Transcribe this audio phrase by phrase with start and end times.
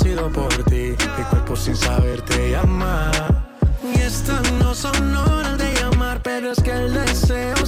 [0.00, 0.94] sido por ti.
[1.18, 3.10] Mi cuerpo sin saber te llama.
[3.82, 7.59] Y estas no son horas de llamar, pero es que el deseo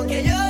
[0.00, 0.49] lo mismo que yo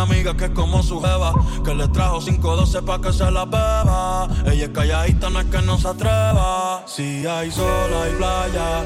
[0.00, 1.34] una amiga que es como su jeva.
[1.64, 4.28] Que le trajo 512 pa' que se la beba.
[4.46, 6.82] Ella es calladita, no es que no se atreva.
[6.86, 8.84] Si hay sol, hay playa.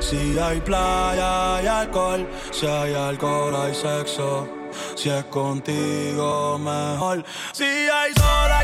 [0.00, 2.26] Si hay playa, hay alcohol.
[2.50, 4.48] Si hay alcohol, hay sexo.
[4.96, 7.24] Si es contigo, mejor.
[7.52, 8.63] Si hay sol, hay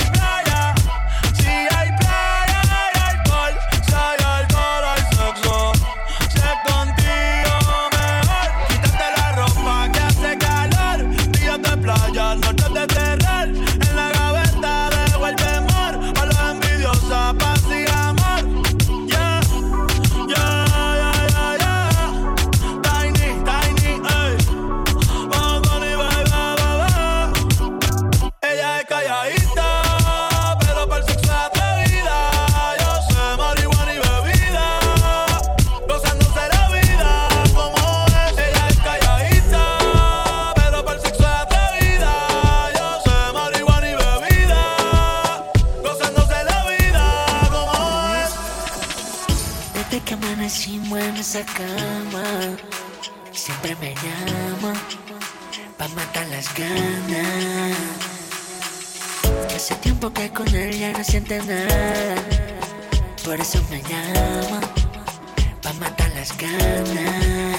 [65.72, 67.58] pa' matar las ganas.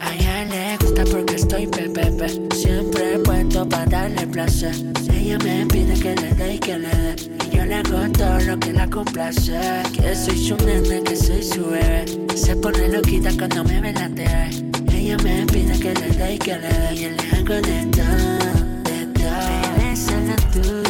[0.00, 2.28] A ella le gusta porque estoy pepepe.
[2.54, 4.74] Siempre puesto para darle placer.
[5.12, 7.16] Ella me pide que le dé y que le dé.
[7.46, 9.58] Y yo le hago todo lo que la complace.
[9.92, 12.04] Que soy su nene, que soy su bebé.
[12.34, 14.50] Se pone loquita cuando me ve la TV.
[14.92, 16.94] Ella me pide que le dé y que le dé.
[16.94, 19.66] Y yo le hago de todo, de todo.
[19.78, 20.85] Bésala tú,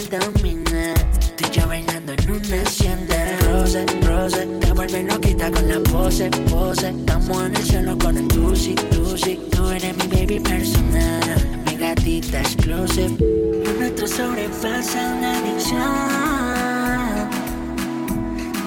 [0.00, 0.94] boquita me domina.
[1.36, 3.38] Tú y yo bailando en una hacienda.
[3.46, 6.88] Rose, rose, te vuelve loquita con la pose, pose.
[6.88, 9.40] Estamos en el cielo con el tusi, tusi.
[9.50, 13.16] Tú eres mi baby personal, mi gatita exclusive.
[13.64, 15.80] Lo nuestro sobrepasa la adicción.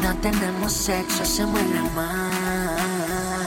[0.01, 2.03] No tenemos sexo, hacemos el amor.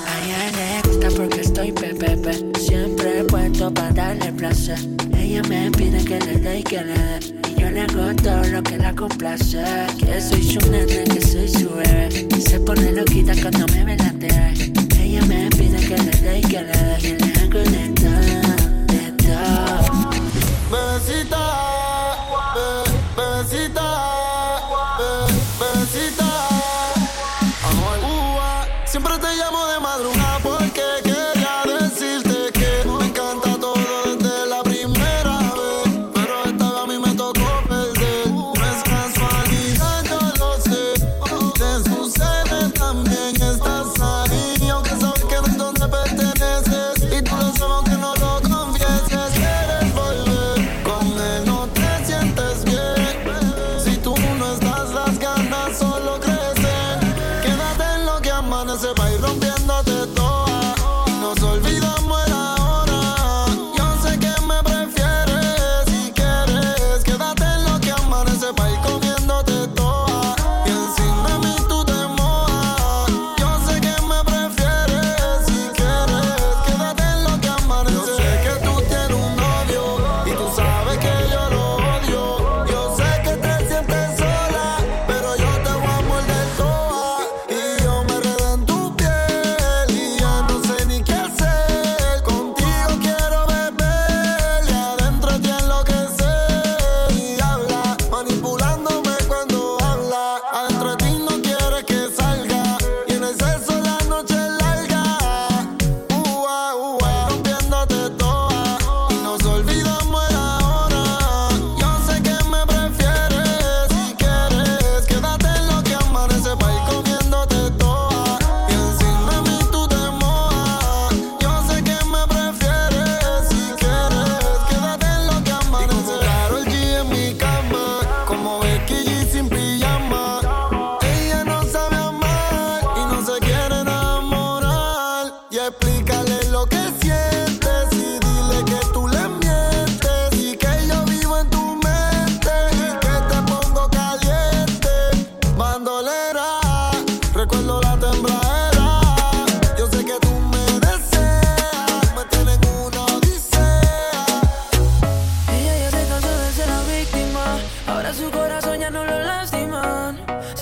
[0.06, 2.52] A ella le gusta porque estoy pepepe.
[2.58, 4.78] Siempre puesto para darle placer.
[5.16, 7.45] Ella me pide que le dé y que le dé.
[7.58, 9.62] Yo le hago todo lo que la complace.
[9.98, 12.26] Que soy su nene, que soy su bebé.
[12.36, 14.72] Y se pone loquita cuando me ve la TV.
[15.00, 16.98] Ella me pide que le dé y que le dé.
[17.02, 18.20] Y le hago de todo,
[18.86, 19.06] de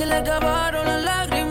[0.05, 1.44] Se le acabaron las lágrimas.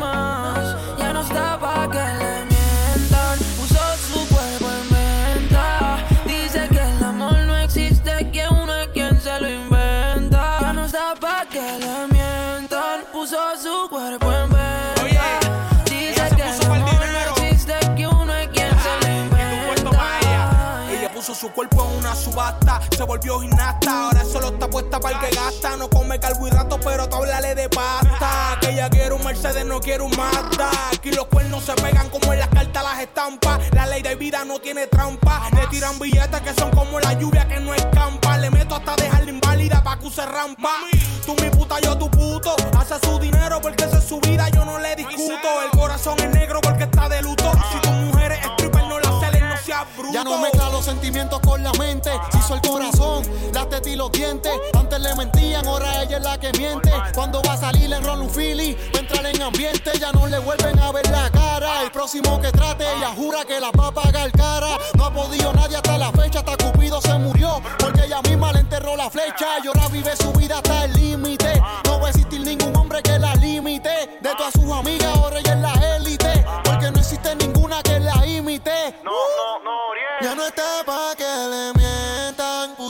[21.44, 24.06] Su cuerpo en una subasta, se volvió gimnasta.
[24.06, 25.76] Ahora solo está puesta para el que gasta.
[25.76, 28.58] No come carbohidratos, pero tú háblale de pasta.
[28.62, 30.72] Que ella quiere un Mercedes, no quiere un Mazda.
[30.94, 33.60] Aquí los cuernos se pegan como en las cartas las estampas.
[33.74, 35.50] La ley de vida no tiene trampa.
[35.54, 38.38] Le tiran billetes que son como la lluvia que no escampa.
[38.38, 40.76] Le meto hasta dejarla inválida pa' que use rampa.
[41.26, 42.56] Tú mi puta, yo tu puto.
[42.80, 45.62] Hace su dinero porque esa es su vida, yo no le discuto.
[45.62, 47.52] El corazón es negro porque está de luto.
[47.70, 48.32] Si tu mujer
[50.12, 52.12] ya no mezcla los sentimientos con la mente.
[52.32, 53.24] Se hizo el corazón,
[53.54, 54.52] las tetas y los dientes.
[54.74, 56.92] Antes le mentían, ahora ella es la que miente.
[57.14, 59.92] Cuando va a salir en Ron Philly, va a entrar en ambiente.
[60.00, 61.84] Ya no le vuelven a ver la cara.
[61.84, 64.78] El próximo que trate, ella jura que la va a pagar cara.
[64.96, 67.62] No ha podido nadie hasta la fecha, hasta Cupido se murió.
[67.80, 69.60] Porque ella misma le enterró la flecha.
[69.64, 71.62] Y ahora vive su vida hasta el límite.
[71.86, 74.20] No va a existir ningún hombre que la limite.
[74.22, 76.46] De todas sus amigas, ahora ella es la élite.
[76.64, 78.96] Porque no existe ninguna que la imite.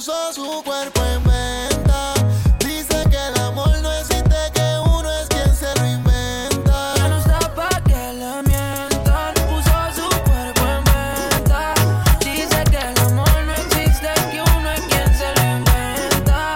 [0.05, 2.13] Puso su cuerpo en venta.
[2.59, 6.93] Dice que el amor no existe, que uno es quien se lo inventa.
[6.97, 9.33] Ya no está pa' que le mientan.
[9.47, 11.73] Puso su cuerpo en venta.
[12.19, 16.53] Dice que el amor no existe, que uno es quien se lo inventa.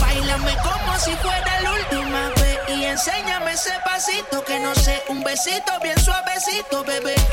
[0.00, 5.22] Bailame como si fuera la última vez y enséñame ese pasito que no sé, un
[5.22, 7.23] besito bien suavecito, bebé.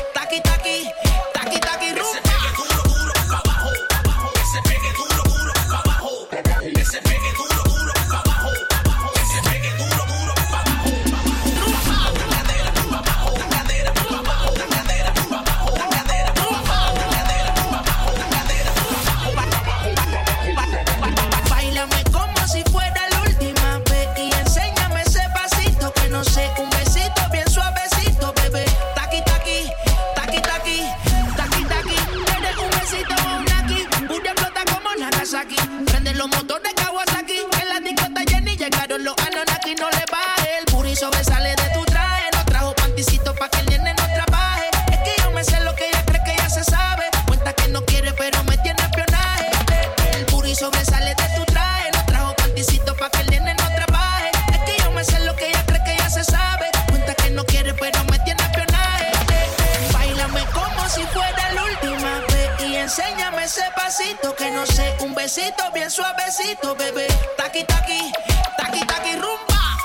[64.36, 67.06] Que no sé, un besito bien suavecito, bebé.
[67.36, 68.10] Taqui taqui,
[68.56, 69.76] taqui taqui rumba.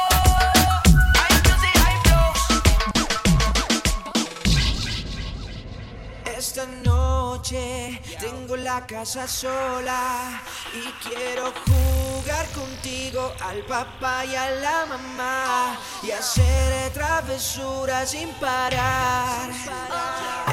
[8.21, 10.41] Tengo la casa sola
[10.73, 12.08] y quiero jugar
[12.55, 19.51] contigo al papá y a la mamá y hacer travesuras sin parar.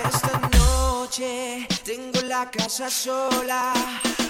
[0.05, 3.73] Esta noche tengo la casa sola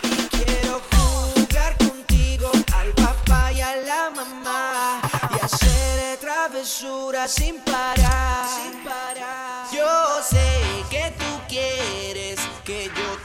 [0.03, 8.45] y quiero jugar contigo al papá y a la mamá y hacer travesuras sin parar.
[9.71, 13.17] Yo sé que tú quieres que yo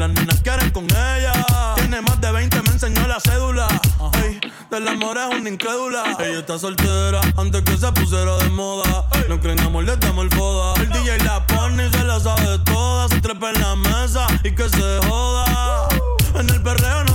[0.00, 1.30] las nenas quieren con ella.
[1.76, 3.68] Tiene más de 20, me enseñó la cédula.
[4.24, 4.40] Ey,
[4.70, 6.16] del amor es una incrédula.
[6.18, 9.04] Ella está soltera antes que se pusiera de moda.
[9.28, 10.72] No creen amor, le damos el foda.
[10.80, 13.10] El DJ la pone y se la sabe toda.
[13.10, 15.86] Se trepa en la mesa y que se joda.
[16.34, 17.09] En el perreo no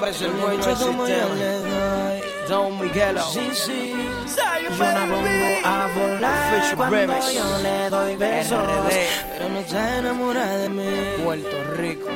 [0.00, 0.66] hombres el mundo.
[2.48, 3.20] Don Miguelo.
[3.24, 3.32] Oh.
[3.32, 3.94] Sí, sí.
[4.76, 6.76] Yo a volar
[7.32, 8.58] yo le doy besos.
[8.58, 8.90] RD.
[9.32, 10.88] Pero no está enamorada de mí.
[11.22, 12.08] Puerto Rico.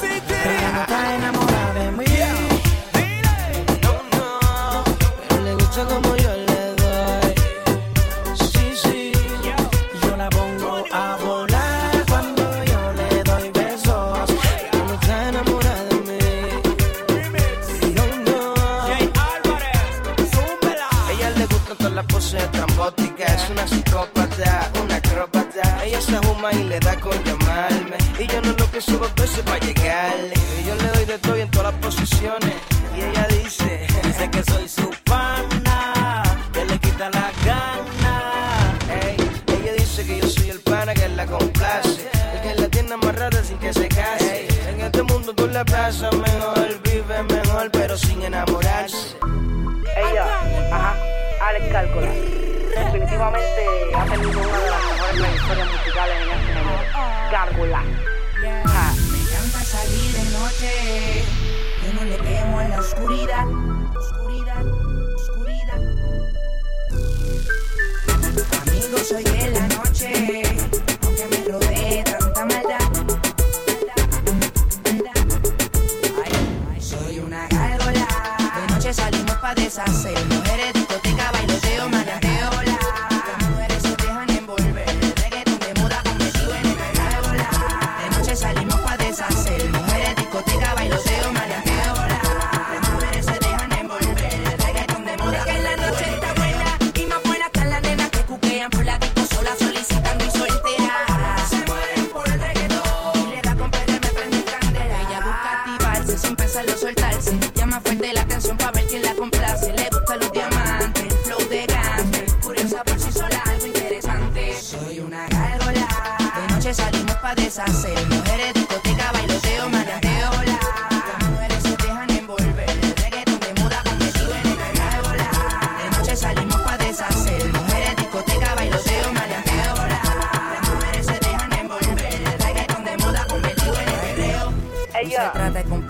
[0.00, 2.09] Pero no está enamorada de mí.
[44.90, 49.16] este mundo tú la pasas mejor, vive mejor, pero sin enamorarse.
[49.96, 50.26] Ella,
[50.72, 50.96] ajá,
[51.48, 52.10] Alex Cálcula.
[52.10, 53.62] Definitivamente
[53.94, 56.98] ha tenido una de las mejores trayectorias musicales en este momento.
[57.30, 57.82] Cálcula.
[58.42, 61.24] Me encanta salir de noche,
[61.84, 63.46] yo no le temo en la oscuridad.
[63.96, 64.66] Oscuridad,
[65.14, 65.80] oscuridad.
[68.66, 70.59] Amigo, soy de la noche.
[79.50, 80.14] a deshacer.
[80.28, 80.79] Mujeres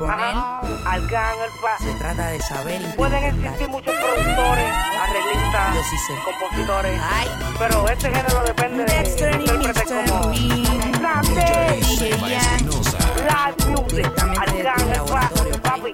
[0.08, 0.62] Ah,
[1.78, 2.96] Se trata de saber.
[2.96, 5.76] Pueden existir muchos productores, arreglistas,
[6.24, 7.00] compositores.
[7.58, 9.00] Pero este género depende de
[9.36, 10.32] intérpretes como
[11.02, 12.96] Dante, DJ Music,
[14.38, 14.80] al gran,
[15.52, 15.92] el papi.